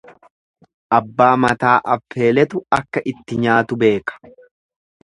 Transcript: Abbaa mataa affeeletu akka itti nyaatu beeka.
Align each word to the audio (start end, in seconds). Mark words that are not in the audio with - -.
Abbaa 0.99 1.35
mataa 1.45 1.75
affeeletu 1.97 2.65
akka 2.79 3.07
itti 3.13 3.39
nyaatu 3.47 3.81
beeka. 3.87 4.23